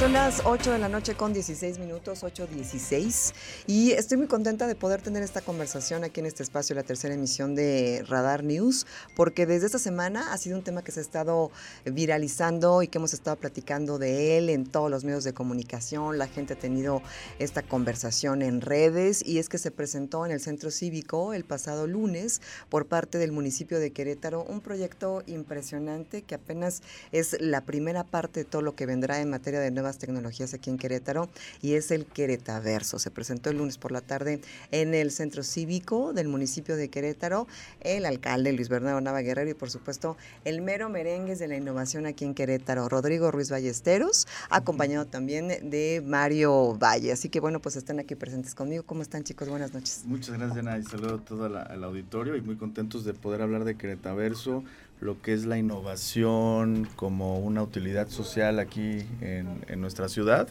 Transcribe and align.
Son 0.00 0.14
las 0.14 0.40
8 0.46 0.72
de 0.72 0.78
la 0.78 0.88
noche 0.88 1.14
con 1.14 1.34
16 1.34 1.78
minutos, 1.78 2.22
8.16, 2.22 3.34
y 3.66 3.90
estoy 3.90 4.16
muy 4.16 4.28
contenta 4.28 4.66
de 4.66 4.74
poder 4.74 5.02
tener 5.02 5.22
esta 5.22 5.42
conversación 5.42 6.04
aquí 6.04 6.20
en 6.20 6.26
este 6.26 6.42
espacio, 6.42 6.74
la 6.74 6.84
tercera 6.84 7.12
emisión 7.12 7.54
de 7.54 8.02
Radar 8.08 8.42
News, 8.42 8.86
porque 9.14 9.44
desde 9.44 9.66
esta 9.66 9.78
semana 9.78 10.32
ha 10.32 10.38
sido 10.38 10.56
un 10.56 10.64
tema 10.64 10.80
que 10.80 10.90
se 10.90 11.00
ha 11.00 11.02
estado 11.02 11.50
viralizando 11.84 12.82
y 12.82 12.88
que 12.88 12.96
hemos 12.96 13.12
estado 13.12 13.36
platicando 13.36 13.98
de 13.98 14.38
él 14.38 14.48
en 14.48 14.64
todos 14.64 14.90
los 14.90 15.04
medios 15.04 15.22
de 15.22 15.34
comunicación, 15.34 16.16
la 16.16 16.28
gente 16.28 16.54
ha 16.54 16.58
tenido 16.58 17.02
esta 17.38 17.62
conversación 17.62 18.40
en 18.40 18.62
redes 18.62 19.22
y 19.22 19.38
es 19.38 19.50
que 19.50 19.58
se 19.58 19.70
presentó 19.70 20.24
en 20.24 20.32
el 20.32 20.40
Centro 20.40 20.70
Cívico 20.70 21.34
el 21.34 21.44
pasado 21.44 21.86
lunes 21.86 22.40
por 22.70 22.86
parte 22.86 23.18
del 23.18 23.32
municipio 23.32 23.78
de 23.78 23.90
Querétaro 23.90 24.44
un 24.44 24.62
proyecto 24.62 25.22
impresionante 25.26 26.22
que 26.22 26.36
apenas 26.36 26.80
es 27.12 27.38
la 27.38 27.66
primera 27.66 28.02
parte 28.02 28.40
de 28.40 28.44
todo 28.46 28.62
lo 28.62 28.74
que 28.74 28.86
vendrá 28.86 29.20
en 29.20 29.28
materia 29.28 29.60
de 29.60 29.70
nuevas 29.70 29.89
tecnologías 29.98 30.54
aquí 30.54 30.70
en 30.70 30.78
Querétaro 30.78 31.28
y 31.62 31.74
es 31.74 31.90
el 31.90 32.06
Queretaverso. 32.06 32.98
Se 32.98 33.10
presentó 33.10 33.50
el 33.50 33.58
lunes 33.58 33.78
por 33.78 33.92
la 33.92 34.00
tarde 34.00 34.40
en 34.70 34.94
el 34.94 35.10
centro 35.10 35.42
cívico 35.42 36.12
del 36.12 36.28
municipio 36.28 36.76
de 36.76 36.88
Querétaro, 36.88 37.46
el 37.80 38.06
alcalde 38.06 38.52
Luis 38.52 38.68
Bernardo 38.68 39.00
Nava 39.00 39.20
Guerrero 39.20 39.50
y 39.50 39.54
por 39.54 39.70
supuesto 39.70 40.16
el 40.44 40.62
mero 40.62 40.88
merengues 40.88 41.38
de 41.38 41.48
la 41.48 41.56
innovación 41.56 42.06
aquí 42.06 42.24
en 42.24 42.34
Querétaro, 42.34 42.88
Rodrigo 42.88 43.30
Ruiz 43.30 43.50
Ballesteros, 43.50 44.26
acompañado 44.48 45.06
también 45.06 45.48
de 45.48 46.02
Mario 46.04 46.76
Valle. 46.76 47.12
Así 47.12 47.28
que 47.28 47.40
bueno, 47.40 47.60
pues 47.60 47.76
están 47.76 47.98
aquí 47.98 48.14
presentes 48.14 48.54
conmigo. 48.54 48.82
¿Cómo 48.84 49.02
están 49.02 49.24
chicos? 49.24 49.48
Buenas 49.48 49.74
noches. 49.74 50.02
Muchas 50.06 50.36
gracias 50.36 50.54
Diana 50.54 50.78
y 50.78 50.82
saludo 50.84 51.16
a 51.16 51.24
todo 51.24 51.46
el 51.46 51.84
auditorio 51.84 52.36
y 52.36 52.40
muy 52.40 52.56
contentos 52.56 53.04
de 53.04 53.14
poder 53.14 53.42
hablar 53.42 53.64
de 53.64 53.76
Queretaverso 53.76 54.64
lo 55.00 55.20
que 55.20 55.32
es 55.32 55.46
la 55.46 55.58
innovación 55.58 56.88
como 56.96 57.38
una 57.38 57.62
utilidad 57.62 58.08
social 58.08 58.58
aquí 58.58 59.06
en, 59.20 59.80
nuestra 59.80 60.08
ciudad. 60.08 60.48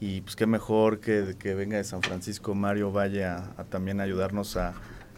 Y 0.00 0.22
pues 0.22 0.34
qué 0.36 0.46
mejor 0.46 1.00
que, 1.00 1.36
que, 1.38 1.54
venga 1.54 1.76
de 1.76 1.84
San 1.84 2.02
Francisco 2.02 2.54
Mario 2.54 2.90
vaya 2.90 3.52
a, 3.58 3.64
también 3.64 4.00
ayudarnos 4.00 4.56
a, 4.56 4.72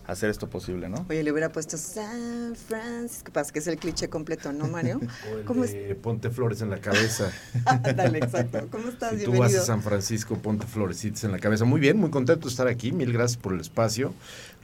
hacer 0.07 0.31
esto 0.31 0.49
posible, 0.49 0.89
¿no? 0.89 1.07
Oye, 1.09 1.23
le 1.23 1.33
hubiera 1.33 1.51
puesto 1.51 1.77
San 1.77 2.55
Francisco, 2.57 3.33
que 3.53 3.59
es 3.59 3.67
el 3.67 3.77
cliché 3.77 4.09
completo, 4.09 4.53
¿no, 4.53 4.67
Mario? 4.67 5.01
¿Cómo 5.47 5.65
es? 5.65 5.75
Ponte 6.03 6.31
flores 6.31 6.61
en 6.63 6.71
la 6.71 6.81
cabeza. 6.81 7.33
Dale, 7.97 8.19
exacto. 8.19 8.67
¿Cómo 8.71 8.89
estás? 8.89 9.19
Si 9.19 9.25
tú 9.25 9.37
vas 9.37 9.55
a 9.55 9.63
San 9.63 9.83
Francisco, 9.83 10.37
ponte 10.39 10.67
florecitas 10.67 11.25
en 11.25 11.33
la 11.33 11.39
cabeza. 11.39 11.65
Muy 11.65 11.81
bien, 11.81 11.99
muy 11.99 12.11
contento 12.11 12.47
de 12.47 12.51
estar 12.51 12.69
aquí. 12.69 12.93
Mil 12.93 13.13
gracias 13.13 13.41
por 13.41 13.53
el 13.53 13.61
espacio. 13.61 14.13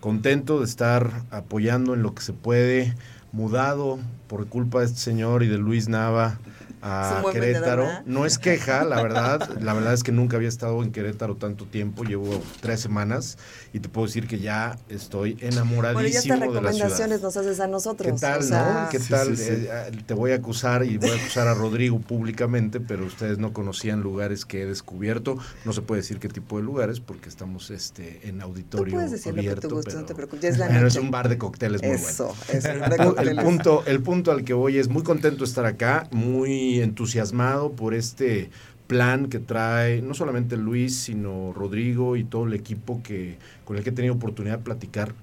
Contento 0.01 0.59
de 0.59 0.65
estar 0.65 1.11
apoyando 1.31 1.95
en 1.95 2.03
lo 2.03 2.15
que 2.15 2.23
se 2.23 2.33
puede 2.33 2.95
mudado 3.33 3.99
por 4.27 4.47
culpa 4.47 4.81
de 4.81 4.87
este 4.87 4.99
señor 4.99 5.43
y 5.43 5.49
de 5.49 5.59
Luis 5.59 5.89
Nava 5.89 6.39
a 6.83 7.23
Querétaro. 7.33 7.89
no 8.07 8.27
es 8.27 8.39
queja, 8.39 8.85
la 8.85 9.03
verdad. 9.03 9.59
La 9.61 9.75
verdad 9.75 9.95
es 9.95 10.03
que 10.03 10.13
nunca 10.13 10.37
había 10.37 10.49
estado 10.49 10.83
en 10.83 10.93
Querétaro 10.93 11.37
tanto 11.37 11.65
tiempo. 11.65 12.05
Llevo 12.05 12.43
tres 12.61 12.81
semanas 12.81 13.39
y 13.73 13.81
te 13.81 13.89
puedo 13.89 14.07
decir 14.07 14.27
que 14.27 14.39
ya 14.39 14.79
estoy 14.89 15.37
enamoradísimo 15.41 16.37
bueno, 16.37 16.53
de 16.53 16.61
la 16.61 16.71
recomendaciones 16.71 17.23
nos 17.23 17.37
haces 17.37 17.61
a 17.61 17.67
nosotros. 17.67 18.13
¿Qué 18.13 18.19
tal, 18.19 18.51
no? 18.51 18.89
¿Qué 18.91 18.99
tal? 18.99 19.35
Eh, 19.39 19.71
ah, 19.73 19.91
te 20.07 20.15
voy 20.15 20.33
a 20.33 20.37
acusar 20.37 20.85
y 20.85 20.97
voy 20.97 21.11
a 21.11 21.15
acusar 21.15 21.49
a 21.49 21.55
Rodrigo 21.55 21.99
públicamente, 22.01 22.81
pero 22.81 23.05
ustedes 23.05 23.39
no 23.39 23.53
conocían 23.53 24.01
lugares 24.01 24.45
que 24.45 24.63
he 24.63 24.67
descubierto. 24.67 25.39
No 25.65 25.73
se 25.73 25.83
puede 25.83 26.03
decir 26.03 26.19
qué 26.19 26.29
tipo 26.29 26.57
de 26.59 26.63
lugares 26.63 27.01
porque 27.01 27.29
estamos 27.29 27.71
este 27.71 28.29
en 28.29 28.41
auditorio 28.41 28.95
puedes 28.95 29.11
decir 29.11 29.33
abierto. 29.33 29.57
Lo 29.57 29.61
que 29.63 29.69
te 29.69 29.75
guste, 29.75 29.95
no 29.95 30.07
te 30.07 30.15
preocupes. 30.15 30.45
Es, 30.45 30.59
la 30.59 30.87
es 30.87 30.97
un 30.97 31.11
bar 31.11 31.29
de 31.29 31.39
cócteles 31.39 31.83
muy 31.83 31.93
Eso, 31.93 32.35
bueno. 32.49 33.15
el, 33.19 33.37
punto, 33.37 33.83
el 33.87 34.03
punto 34.03 34.33
al 34.33 34.45
que 34.45 34.55
voy 34.55 34.79
es 34.79 34.89
muy 34.89 35.03
contento 35.03 35.39
de 35.39 35.45
estar 35.45 35.67
acá, 35.67 36.09
muy 36.11 36.68
entusiasmado 36.77 37.73
por 37.73 37.95
este 37.95 38.51
plan 38.89 39.29
que 39.29 39.39
trae 39.39 40.03
no 40.03 40.15
solamente 40.15 40.57
Luis, 40.57 40.99
sino 40.99 41.53
Rodrigo 41.53 42.17
y 42.17 42.25
todo 42.25 42.47
el 42.47 42.55
equipo 42.55 43.03
que, 43.03 43.39
con 43.65 43.77
el 43.77 43.85
que 43.85 43.91
he 43.91 43.93
tenido 43.93 44.15
oportunidad 44.15 44.59
de 44.59 44.65
platicar. 44.65 45.15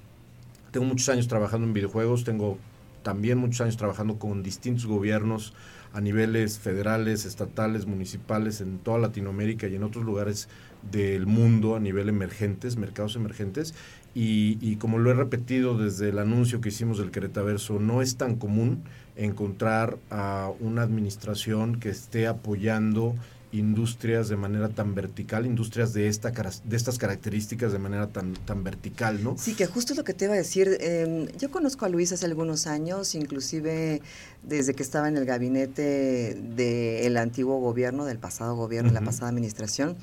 Tengo 0.72 0.86
muchos 0.86 1.10
años 1.10 1.28
trabajando 1.28 1.68
en 1.68 1.74
videojuegos, 1.74 2.24
tengo 2.24 2.58
también 3.02 3.38
muchos 3.38 3.62
años 3.62 3.78
trabajando 3.78 4.18
con 4.18 4.44
distintos 4.44 4.86
gobiernos 4.86 5.54
a 5.94 6.02
niveles 6.02 6.60
federales, 6.60 7.26
estatales, 7.26 7.86
municipales, 7.86 8.62
en 8.62 8.80
toda 8.80 9.00
Latinoamérica 9.00 9.68
y 9.68 9.76
en 9.76 9.84
otros 9.84 10.04
lugares 10.04 10.50
del 10.92 11.26
mundo 11.26 11.76
a 11.76 11.80
nivel 11.80 12.10
emergentes, 12.10 12.78
mercados 12.78 13.16
emergentes. 13.16 13.74
Y, 14.14 14.58
y 14.60 14.76
como 14.76 14.98
lo 14.98 15.10
he 15.10 15.14
repetido 15.14 15.78
desde 15.78 16.10
el 16.10 16.20
anuncio 16.20 16.62
que 16.62 16.70
hicimos 16.70 16.98
del 16.98 17.12
Queretaverso, 17.12 17.80
no 17.80 18.02
es 18.02 18.18
tan 18.18 18.36
común 18.36 18.84
encontrar 19.16 19.98
a 20.10 20.52
una 20.60 20.82
administración 20.82 21.80
que 21.80 21.90
esté 21.90 22.28
apoyando 22.28 23.16
industrias 23.58 24.28
de 24.28 24.36
manera 24.36 24.70
tan 24.70 24.96
vertical, 24.96 25.46
industrias 25.46 25.94
de, 25.94 26.08
esta, 26.08 26.32
de 26.32 26.76
estas 26.76 26.98
características 26.98 27.72
de 27.72 27.80
manera 27.80 28.08
tan, 28.08 28.34
tan 28.34 28.64
vertical, 28.64 29.24
¿no? 29.24 29.38
Sí, 29.38 29.54
que 29.54 29.66
justo 29.66 29.94
lo 29.94 30.04
que 30.04 30.14
te 30.14 30.26
iba 30.26 30.34
a 30.34 30.38
decir, 30.38 30.78
em, 30.82 31.28
yo 31.38 31.50
conozco 31.52 31.86
a 31.86 31.90
Luis 31.90 32.12
hace 32.12 32.26
algunos 32.26 32.68
años, 32.68 33.16
inclusive 33.16 34.02
desde 34.44 34.74
que 34.74 34.84
estaba 34.84 35.08
en 35.08 35.18
el 35.18 35.26
gabinete 35.26 36.36
del 36.36 37.18
antiguo 37.18 37.60
gobierno, 37.60 38.06
del 38.06 38.20
pasado 38.20 38.56
gobierno, 38.56 38.92
la 38.92 39.02
pasada 39.02 39.30
administración, 39.30 39.96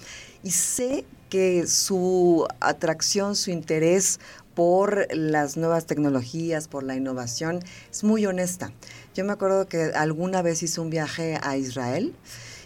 y 0.42 0.50
sé 0.50 1.04
que 1.28 1.66
su 1.66 2.46
atracción, 2.60 3.36
su 3.36 3.50
interés 3.50 4.18
por 4.54 5.06
las 5.14 5.56
nuevas 5.56 5.86
tecnologías, 5.86 6.68
por 6.68 6.82
la 6.82 6.94
innovación, 6.94 7.60
es 7.90 8.04
muy 8.04 8.26
honesta. 8.26 8.72
Yo 9.14 9.24
me 9.24 9.32
acuerdo 9.32 9.68
que 9.68 9.92
alguna 9.94 10.42
vez 10.42 10.62
hizo 10.62 10.82
un 10.82 10.90
viaje 10.90 11.38
a 11.42 11.56
Israel 11.56 12.14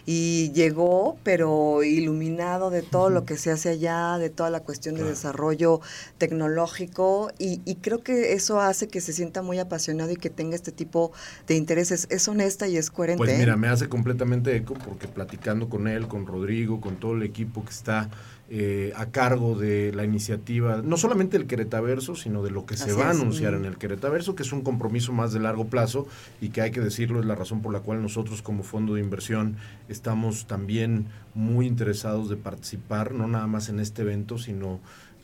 y 0.09 0.53
llegó, 0.53 1.19
pero 1.25 1.83
iluminado 1.83 2.71
de 2.71 2.83
todo 2.83 3.11
lo 3.11 3.25
que 3.25 3.37
se 3.37 3.51
hace 3.51 3.71
allá, 3.71 4.19
de 4.19 4.31
toda 4.31 4.51
la 4.51 4.61
cuestión 4.61 4.95
de 4.95 5.03
desarrollo 5.03 5.81
tecnológico 6.17 7.33
y, 7.39 7.59
creo 7.83 8.03
que 8.03 8.33
eso 8.33 8.61
hace 8.61 8.87
que 8.87 9.01
se 9.01 9.13
sienta 9.13 9.43
muy 9.43 9.59
apasionado 9.59 10.13
y 10.13 10.17
que 10.17 10.31
tenga 10.31 10.55
este 10.55 10.71
tipo 10.71 11.13
de 11.49 11.57
intereses. 11.57 12.07
Es 12.11 12.29
honesta 12.29 12.69
y 12.69 12.77
es 12.77 12.91
coherente. 12.91 13.19
Pues 13.19 13.37
mira, 13.37 13.55
¿eh? 13.55 13.57
me 13.57 13.67
hace 13.67 13.89
completamente 13.89 14.55
eco 14.55 14.75
porque 14.75 15.09
platicando 15.09 15.69
con 15.69 15.89
él, 15.89 16.07
con 16.07 16.27
Rodrigo, 16.27 16.81
con 16.81 16.97
todo 16.97 17.15
el 17.15 17.25
equipo 17.25 17.65
que 17.65 17.71
está 17.71 18.09
eh, 18.49 18.93
a 18.95 19.07
cargo 19.07 19.59
de 19.59 19.93
la 19.93 20.05
iniciativa, 20.05 20.81
no 20.81 20.97
solamente 20.97 21.37
el 21.37 21.49
Queretaverso, 21.49 22.15
sino 22.15 22.45
de 22.45 22.53
lo 22.53 22.65
que 22.65 22.77
se 22.77 22.93
va 22.93 23.09
a 23.09 23.11
anunciar 23.11 23.55
en 23.55 23.65
el 23.65 23.77
Queretaverso, 23.77 24.37
que 24.37 24.45
es 24.45 24.53
un 24.53 24.63
compromiso 24.63 25.13
más 25.13 25.33
de 25.33 25.41
largo 25.41 25.67
plazo 25.67 26.07
y 26.41 26.51
que 26.51 26.61
hay 26.61 26.71
que 26.71 26.81
decirlo, 26.81 27.19
es 27.19 27.27
la 27.27 27.35
razón 27.35 27.61
por 27.61 27.73
la 27.73 27.81
cual 27.81 28.03
nosotros 28.03 28.43
como 28.43 28.63
fondo 28.63 28.95
de 28.95 29.01
inversión 29.01 29.57
estamos 29.89 30.47
también 30.47 31.07
muy 31.35 31.67
interesados 31.67 32.29
de 32.29 32.37
participar, 32.37 33.13
no 33.13 33.27
nada 33.27 33.49
más 33.49 33.69
en 33.69 33.81
este 33.81 34.03
evento, 34.03 34.39
sino 34.39 34.79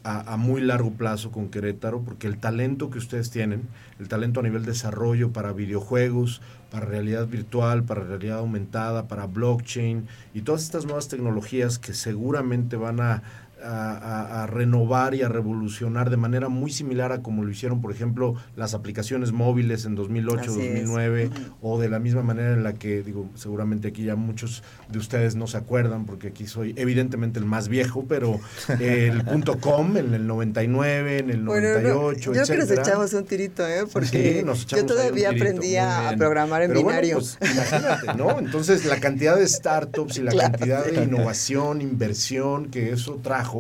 a, 0.05 0.37
muy 0.37 0.61
largo 0.61 0.93
plazo 0.93 1.31
con 1.31 1.49
Querétaro, 1.49 2.01
porque 2.03 2.27
el 2.27 2.39
talento 2.39 2.91
que 2.91 2.99
ustedes 2.99 3.31
tienen, 3.31 3.69
el 4.01 4.09
talento 4.09 4.41
a 4.41 4.43
nivel 4.43 4.65
desarrollo 4.65 5.33
para 5.33 5.53
videojuegos, 5.53 6.41
para 6.71 6.87
realidad 6.87 7.27
virtual, 7.27 7.85
para 7.85 8.03
realidad 8.03 8.39
aumentada, 8.39 9.07
para 9.07 9.27
blockchain 9.27 10.09
y 10.35 10.41
todas 10.41 10.63
estas 10.63 10.87
nuevas 10.87 11.09
tecnologías 11.09 11.79
que 11.79 11.95
seguramente 11.95 12.77
van 12.77 13.01
a 13.01 13.23
a, 13.65 14.47
renovar 14.47 15.15
y 15.15 15.23
a 15.23 15.29
revolucionar 15.29 16.11
de 16.11 16.17
manera 16.17 16.49
muy 16.49 16.71
similar 16.71 17.13
a 17.13 17.23
como 17.23 17.45
lo 17.45 17.51
hicieron, 17.51 17.81
por 17.81 17.93
ejemplo, 17.93 18.35
las 18.57 18.75
aplicaciones 18.75 19.33
móviles 19.33 19.85
en 19.85 19.95
2008, 19.95 20.53
2009, 20.53 21.31
o 21.61 21.81
de 21.81 21.89
la 21.89 21.99
misma 21.99 22.23
manera 22.23 22.53
en 22.53 22.63
la 22.63 22.75
que, 22.75 23.03
digo, 23.03 23.29
seguramente 23.35 23.89
aquí 23.89 24.05
ya 24.05 24.17
muchos 24.17 24.63
de 24.89 24.99
ustedes 24.99 25.37
no 25.37 25.47
se 25.47 25.57
acuerdan, 25.57 26.07
porque 26.07 26.29
aquí 26.29 26.47
soy 26.47 26.75
evidentemente 26.77 27.39
el 27.39 27.45
más 27.45 27.69
viejo, 27.69 28.05
pero 28.09 28.41
el 28.81 29.25
punto 29.25 29.59
.com 29.59 29.97
en 29.97 30.15
el 30.15 30.27
99, 30.27 31.19
en 31.19 31.31
el 31.31 31.45
98, 31.45 32.33
Yo 32.33 32.43
creo 32.43 32.47
que 32.47 32.57
nos 32.57 32.71
echamos 32.71 33.13
un 33.13 33.25
tirito, 33.25 33.67
¿eh? 33.67 33.85
Porque 33.93 34.45
yo 34.69 34.87
todavía 34.87 35.31
aprendía 35.31 36.09
a 36.09 36.17
programar 36.17 36.63
en 36.63 36.73
binario. 36.73 37.19
pues, 37.19 37.39
imagínate, 37.41 38.15
¿no? 38.15 38.39
Entonces, 38.39 38.85
la 38.85 38.99
cantidad 39.01 39.37
de 39.37 39.47
startups 39.47 40.19
y 40.19 40.23
la 40.23 40.33
cantidad 40.37 40.85
de 40.85 41.05
innovación, 41.05 41.81
inversión 41.81 42.71
que 42.71 42.91
eso 42.91 43.21
trajo 43.23 43.52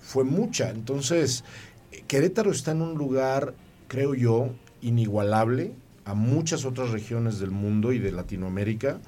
fue 0.00 0.24
mucha. 0.24 0.70
Entonces, 0.70 1.44
Querétaro 2.06 2.50
está 2.50 2.72
en 2.72 2.82
un 2.82 2.94
lugar, 2.96 3.54
creo 3.88 4.14
yo, 4.14 4.50
inigualable 4.82 5.72
a 6.04 6.14
muchas 6.14 6.64
otras 6.64 6.90
regiones 6.90 7.40
del 7.40 7.50
mundo 7.50 7.92
y 7.92 7.98
de 7.98 8.12
Latinoamérica. 8.12 9.00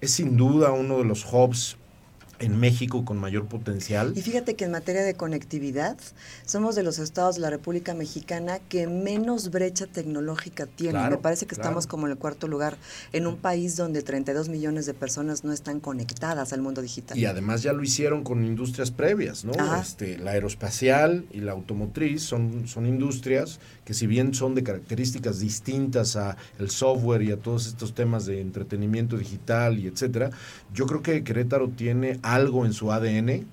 Es 0.00 0.12
sin 0.12 0.36
duda 0.36 0.72
uno 0.72 0.98
de 0.98 1.04
los 1.04 1.24
hubs 1.32 1.76
en 2.42 2.58
México 2.58 3.04
con 3.04 3.18
mayor 3.18 3.46
potencial. 3.46 4.12
Y 4.16 4.22
fíjate 4.22 4.54
que 4.54 4.64
en 4.64 4.72
materia 4.72 5.02
de 5.04 5.14
conectividad, 5.14 5.96
somos 6.44 6.74
de 6.74 6.82
los 6.82 6.98
estados 6.98 7.36
de 7.36 7.40
la 7.40 7.50
República 7.50 7.94
Mexicana 7.94 8.58
que 8.68 8.88
menos 8.88 9.50
brecha 9.50 9.86
tecnológica 9.86 10.66
tiene. 10.66 11.08
Me 11.08 11.18
parece 11.18 11.46
que 11.46 11.54
estamos 11.54 11.86
como 11.86 12.06
en 12.06 12.12
el 12.12 12.18
cuarto 12.18 12.48
lugar 12.48 12.76
en 13.12 13.26
un 13.26 13.36
país 13.36 13.76
donde 13.76 14.02
32 14.02 14.48
millones 14.48 14.86
de 14.86 14.94
personas 14.94 15.44
no 15.44 15.52
están 15.52 15.78
conectadas 15.78 16.52
al 16.52 16.62
mundo 16.62 16.82
digital. 16.82 17.16
Y 17.16 17.26
además 17.26 17.62
ya 17.62 17.72
lo 17.72 17.82
hicieron 17.82 18.24
con 18.24 18.44
industrias 18.44 18.90
previas, 18.90 19.44
¿no? 19.44 19.52
Este, 19.80 20.18
la 20.18 20.32
aeroespacial 20.32 21.24
y 21.30 21.40
la 21.40 21.52
automotriz 21.52 22.22
son, 22.22 22.66
son 22.66 22.86
industrias 22.86 23.60
que 23.84 23.94
si 23.94 24.06
bien 24.06 24.34
son 24.34 24.54
de 24.54 24.62
características 24.62 25.38
distintas 25.40 26.16
a 26.16 26.36
el 26.58 26.70
software 26.70 27.22
y 27.22 27.32
a 27.32 27.36
todos 27.36 27.66
estos 27.66 27.94
temas 27.94 28.26
de 28.26 28.40
entretenimiento 28.40 29.16
digital 29.16 29.78
y 29.78 29.86
etcétera, 29.86 30.30
yo 30.74 30.86
creo 30.86 31.02
que 31.02 31.24
Querétaro 31.24 31.68
tiene 31.68 32.18
algo 32.34 32.66
en 32.66 32.72
su 32.72 32.92
ADN 32.92 33.46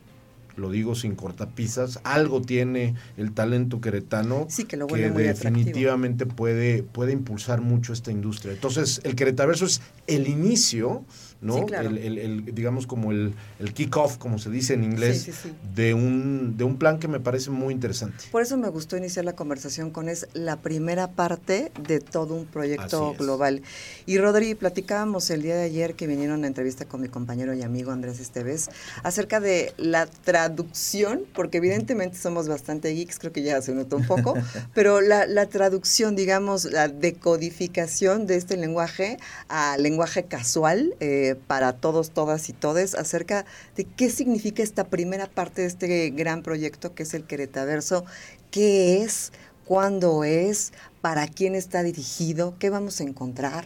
lo 0.59 0.69
digo 0.69 0.93
sin 0.93 1.15
cortapisas, 1.15 1.99
algo 2.03 2.41
tiene 2.41 2.95
el 3.17 3.31
talento 3.31 3.81
queretano 3.81 4.47
que, 4.67 4.77
lo 4.77 4.87
definitivamente 4.87 6.25
puede, 6.25 6.83
puede 6.83 7.13
impulsar 7.13 7.61
mucho 7.61 7.93
esta 7.93 8.11
industria. 8.11 8.53
Entonces, 8.53 9.01
el 9.03 9.15
Queretaverso 9.15 9.65
es 9.65 9.81
el 10.07 10.27
inicio 10.27 11.05
¿no? 11.41 11.65
el, 11.67 12.45
digamos 12.53 12.85
como 12.85 13.11
el, 13.11 13.33
el 13.59 13.73
kick-off, 13.73 14.17
como 14.17 14.39
se 14.39 14.49
dice 14.49 14.73
en 14.73 14.83
inglés, 14.83 15.29
De, 15.75 15.93
un, 15.93 16.57
de 16.57 16.63
un 16.63 16.77
plan 16.77 16.99
que 16.99 17.07
me 17.07 17.19
parece 17.19 17.49
muy 17.49 17.73
interesante. 17.73 18.25
Por 18.31 18.41
eso 18.41 18.57
me 18.57 18.69
gustó 18.69 18.97
iniciar 18.97 19.25
la 19.25 19.33
conversación 19.33 19.91
con 19.91 20.09
es 20.09 20.27
la 20.33 20.57
primera 20.57 21.11
parte 21.11 21.71
de 21.87 21.99
todo 21.99 22.35
un 22.35 22.45
proyecto 22.45 23.13
global. 23.17 23.61
Y 24.05 24.17
Rodri, 24.17 24.55
platicábamos 24.55 25.29
el 25.29 25.41
día 25.41 25.55
de 25.55 25.63
ayer 25.63 25.95
que 25.95 26.07
vinieron 26.07 26.43
a 26.43 26.47
entrevista 26.47 26.85
con 26.85 27.01
mi 27.01 27.07
compañero 27.07 27.53
y 27.53 27.61
amigo 27.61 27.91
Andrés 27.91 28.19
Esteves 28.19 28.69
acerca 29.03 29.39
de 29.39 29.73
la 29.77 30.07
traducción, 30.07 31.21
porque 31.33 31.57
evidentemente 31.57 32.17
somos 32.17 32.47
bastante 32.47 32.93
geeks, 32.93 33.19
creo 33.19 33.31
que 33.31 33.43
ya 33.43 33.61
se 33.61 33.73
notó 33.73 33.97
un 33.97 34.05
poco, 34.05 34.33
pero 34.73 35.01
la, 35.01 35.25
la 35.25 35.47
traducción, 35.47 36.15
digamos, 36.15 36.65
la 36.65 36.87
decodificación 36.87 38.27
de 38.27 38.35
este 38.35 38.57
lenguaje 38.57 39.17
a 39.47 39.77
lenguaje 39.77 40.23
casual, 40.23 40.95
eh, 40.99 41.28
para 41.35 41.73
todos, 41.73 42.11
todas 42.11 42.49
y 42.49 42.53
todes 42.53 42.95
acerca 42.95 43.45
de 43.75 43.85
qué 43.85 44.09
significa 44.09 44.63
esta 44.63 44.85
primera 44.85 45.27
parte 45.27 45.61
de 45.61 45.67
este 45.67 46.09
gran 46.11 46.43
proyecto 46.43 46.93
que 46.93 47.03
es 47.03 47.13
el 47.13 47.25
Queretaverso, 47.25 48.05
qué 48.51 49.01
es, 49.03 49.31
cuándo 49.65 50.23
es, 50.23 50.73
para 51.01 51.27
quién 51.27 51.55
está 51.55 51.83
dirigido, 51.83 52.55
qué 52.59 52.69
vamos 52.69 52.99
a 52.99 53.03
encontrar. 53.03 53.65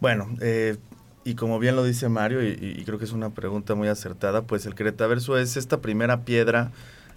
Bueno, 0.00 0.28
eh, 0.40 0.76
y 1.24 1.34
como 1.34 1.58
bien 1.58 1.76
lo 1.76 1.84
dice 1.84 2.08
Mario, 2.08 2.42
y, 2.42 2.82
creo 2.84 2.98
que 2.98 3.04
es 3.04 3.12
una 3.12 3.30
pregunta 3.30 3.74
muy 3.74 3.88
acertada, 3.88 4.42
pues 4.42 4.64
el 4.64 4.74
Queretaverso 4.74 5.36
es 5.36 5.56
esta 5.56 5.80
primera 5.80 6.24
piedra 6.24 6.72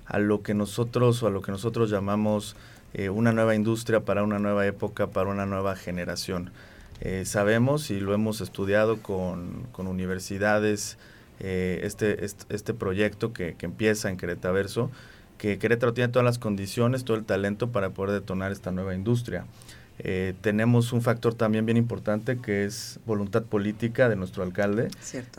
a 0.06 0.20
lo 0.20 0.42
que 0.42 0.54
nosotros 0.54 1.24
o 1.24 1.28
a 1.28 1.30
lo 1.30 1.42
que 1.42 1.52
nosotros 1.52 1.90
llamamos 1.90 2.56
eh, 2.94 3.10
una 3.10 3.32
nueva 3.32 3.56
industria 3.56 4.02
para 4.02 4.24
una 4.24 4.40
nueva 4.40 4.66
época, 4.66 5.08
para 5.08 5.30
una 5.30 5.46
nueva 5.46 5.76
generación. 5.76 6.52
Eh, 7.02 7.26
sabemos 7.26 7.90
y 7.90 8.00
lo 8.00 8.14
hemos 8.14 8.42
estudiado 8.42 9.02
con, 9.02 9.66
universidades, 9.78 10.98
eh, 11.40 11.82
este, 11.84 12.24
este, 12.24 12.74
proyecto 12.76 13.34
que, 13.34 13.56
empieza 13.62 14.10
en 14.10 14.18
Querétaro, 14.18 14.92
que 15.40 15.58
Querétaro 15.58 15.94
tiene 15.94 16.14
todas 16.14 16.26
las 16.26 16.38
condiciones, 16.38 17.04
todo 17.04 17.18
el 17.18 17.26
talento 17.26 17.72
para 17.72 17.90
poder 17.90 18.12
detonar 18.12 18.52
esta 18.52 18.72
nueva 18.72 18.94
industria. 18.94 19.46
Eh, 20.04 20.34
tenemos 20.42 20.94
un 20.94 21.02
factor 21.02 21.34
también 21.34 21.66
bien 21.66 21.78
importante 21.78 22.38
que 22.40 22.66
es 22.66 23.00
voluntad 23.06 23.44
política 23.44 24.08
de 24.08 24.16
nuestro 24.16 24.44
alcalde, 24.44 24.90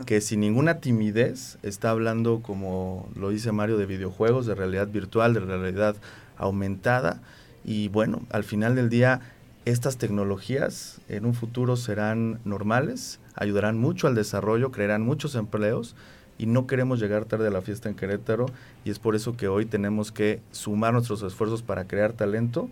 que 0.05 0.19
sin 0.19 0.41
ninguna 0.41 0.79
timidez 0.79 1.57
está 1.63 1.89
hablando, 1.89 2.41
como 2.41 3.09
lo 3.15 3.29
dice 3.29 3.53
Mario, 3.53 3.77
de 3.77 3.85
videojuegos, 3.85 4.45
de 4.45 4.55
realidad 4.55 4.89
virtual, 4.89 5.33
de 5.33 5.39
realidad 5.39 5.95
aumentada. 6.37 7.21
Y 7.65 7.87
bueno, 7.87 8.21
al 8.29 8.43
final 8.43 8.75
del 8.75 8.89
día 8.89 9.21
estas 9.65 9.97
tecnologías 9.97 10.99
en 11.07 11.25
un 11.25 11.33
futuro 11.33 11.77
serán 11.77 12.39
normales, 12.43 13.19
ayudarán 13.35 13.77
mucho 13.77 14.07
al 14.07 14.15
desarrollo, 14.15 14.71
crearán 14.71 15.03
muchos 15.03 15.35
empleos 15.35 15.95
y 16.37 16.47
no 16.47 16.67
queremos 16.67 16.99
llegar 16.99 17.25
tarde 17.25 17.47
a 17.47 17.51
la 17.51 17.61
fiesta 17.61 17.87
en 17.87 17.95
Querétaro 17.95 18.47
y 18.83 18.89
es 18.89 18.99
por 18.99 19.15
eso 19.15 19.37
que 19.37 19.47
hoy 19.47 19.65
tenemos 19.65 20.11
que 20.11 20.41
sumar 20.51 20.93
nuestros 20.93 21.23
esfuerzos 21.23 21.61
para 21.61 21.87
crear 21.87 22.13
talento, 22.13 22.69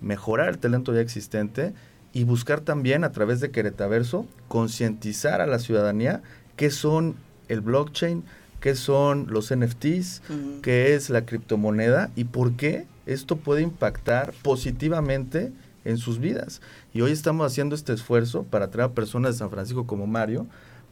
mejorar 0.00 0.50
el 0.50 0.58
talento 0.58 0.92
ya 0.92 1.00
existente 1.00 1.72
y 2.12 2.24
buscar 2.24 2.60
también 2.60 3.04
a 3.04 3.12
través 3.12 3.40
de 3.40 3.50
Queretaverso 3.50 4.26
concientizar 4.48 5.40
a 5.40 5.46
la 5.46 5.58
ciudadanía 5.58 6.22
qué 6.56 6.70
son 6.70 7.16
el 7.48 7.60
blockchain, 7.62 8.22
qué 8.60 8.74
son 8.74 9.28
los 9.30 9.54
NFTs, 9.54 10.22
qué 10.62 10.94
es 10.94 11.08
la 11.10 11.24
criptomoneda 11.24 12.10
y 12.16 12.24
por 12.24 12.52
qué 12.52 12.86
esto 13.06 13.36
puede 13.36 13.62
impactar 13.62 14.32
positivamente 14.42 15.52
en 15.84 15.98
sus 15.98 16.18
vidas. 16.18 16.60
Y 16.92 17.00
hoy 17.00 17.12
estamos 17.12 17.46
haciendo 17.46 17.74
este 17.74 17.92
esfuerzo 17.92 18.44
para 18.44 18.70
traer 18.70 18.90
a 18.90 18.94
personas 18.94 19.34
de 19.34 19.38
San 19.38 19.50
Francisco 19.50 19.86
como 19.86 20.06
Mario, 20.06 20.46